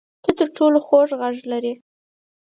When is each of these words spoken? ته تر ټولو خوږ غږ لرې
ته 0.23 0.31
تر 0.37 0.47
ټولو 0.57 0.77
خوږ 0.85 1.09
غږ 1.19 1.35
لرې 1.51 1.73